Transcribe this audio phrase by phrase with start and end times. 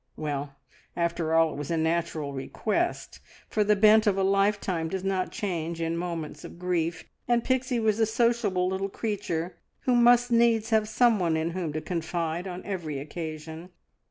[0.17, 0.55] Well,
[0.97, 5.31] after all, it was a natural request, for the bent of a lifetime does not
[5.31, 10.71] change in moments of grief, and Pixie was a sociable little creature, who must needs
[10.71, 13.69] have someone in whom to confide on every occasion.